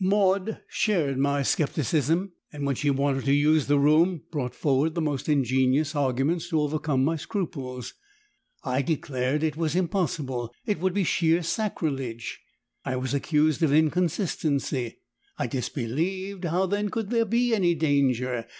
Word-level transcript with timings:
"Maud 0.00 0.58
shared 0.66 1.18
my 1.18 1.40
scepticism 1.44 2.32
and 2.52 2.66
when 2.66 2.74
she 2.74 2.90
wanted 2.90 3.24
to 3.26 3.32
use 3.32 3.68
the 3.68 3.78
room, 3.78 4.22
brought 4.32 4.52
forward 4.52 4.96
the 4.96 5.00
most 5.00 5.28
ingenious 5.28 5.94
arguments 5.94 6.48
to 6.48 6.60
overcome 6.60 7.04
my 7.04 7.14
scruples. 7.14 7.94
"I 8.64 8.82
declared 8.82 9.44
it 9.44 9.56
was 9.56 9.76
impossible 9.76 10.52
it 10.66 10.80
would 10.80 10.94
be 10.94 11.04
sheer 11.04 11.44
sacrilege. 11.44 12.40
I 12.84 12.96
was 12.96 13.14
accused 13.14 13.62
of 13.62 13.72
inconsistency. 13.72 14.98
I 15.38 15.46
disbelieved! 15.46 16.44
how 16.44 16.66
then 16.66 16.88
could 16.88 17.10
there 17.10 17.24
be 17.24 17.54
any 17.54 17.76
danger! 17.76 18.46